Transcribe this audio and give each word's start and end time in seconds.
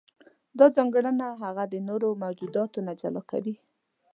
دا 0.59 0.65
ځانګړنه 0.75 1.27
هغه 1.43 1.63
د 1.73 1.75
نورو 1.87 2.09
موجوداتو 2.23 2.79
نه 2.87 2.93
جلا 3.01 3.21
کوي. 3.31 3.55